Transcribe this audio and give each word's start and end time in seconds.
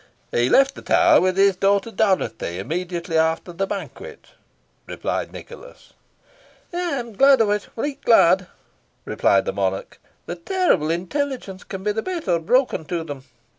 "He 0.31 0.49
left 0.49 0.73
the 0.73 0.81
Tower 0.81 1.21
with 1.21 1.37
his 1.37 1.55
daughter 1.55 1.91
Dorothy, 1.91 2.57
immediately 2.57 3.19
after 3.19 3.53
the 3.53 3.67
banquet," 3.67 4.29
replied 4.87 5.31
Nicholas. 5.31 5.93
"I 6.73 6.77
am 6.77 7.13
glad 7.13 7.39
of 7.39 7.51
it 7.51 7.67
right 7.75 8.01
glad," 8.01 8.47
replied 9.05 9.45
the 9.45 9.53
monarch; 9.53 9.99
"the 10.25 10.33
terrible 10.37 10.89
intelligence 10.89 11.63
can 11.63 11.83
be 11.83 11.91
the 11.91 12.01
better 12.01 12.39
broken 12.39 12.83
to 12.85 13.03
them. 13.03 13.25